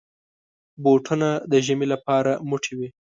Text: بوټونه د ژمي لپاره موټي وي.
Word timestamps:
بوټونه 0.83 1.29
د 1.51 1.53
ژمي 1.65 1.87
لپاره 1.93 2.31
موټي 2.49 2.73
وي. 2.79 2.89